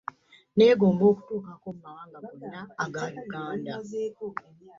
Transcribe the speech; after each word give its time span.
Neegomba 0.55 1.03
okutuukako 1.11 1.67
mu 1.75 1.79
mawanga 1.85 2.17
gonna 2.25 2.61
aga 2.83 3.03
Uganda. 3.23 3.73